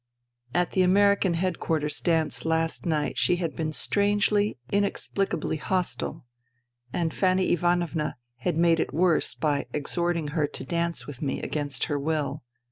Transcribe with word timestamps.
At 0.55 0.71
the 0.71 0.81
American 0.81 1.35
Headquarters 1.35 1.99
dance 2.01 2.43
last 2.43 2.87
night 2.87 3.19
she 3.19 3.35
had 3.35 3.55
been 3.55 3.71
strangely, 3.71 4.57
inexplicably 4.71 5.57
hostile; 5.57 6.25
and 6.91 7.13
Fanny 7.13 7.51
Ivanovna 7.51 8.17
had 8.37 8.57
made 8.57 8.79
it 8.79 8.95
worse 8.95 9.35
by 9.35 9.67
exhorting 9.73 10.29
her 10.29 10.47
to 10.47 10.63
dance 10.63 11.05
with 11.05 11.21
me 11.21 11.39
against 11.43 11.83
her 11.83 11.99
will. 11.99 12.41